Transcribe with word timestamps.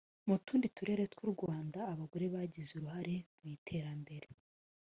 mu 0.27 0.35
tundi 0.45 0.67
turere 0.75 1.03
tw 1.13 1.19
u 1.27 1.27
rwanda 1.33 1.79
abagore 1.93 2.25
bagize 2.35 2.69
uruhare 2.75 3.15
mu 3.37 3.45
iterambere 3.57 4.27